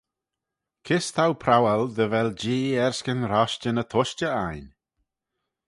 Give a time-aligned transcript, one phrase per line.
[0.85, 4.65] Kys t'ou prowal dy vel Jee erskyn roshtyn y tushtey ain?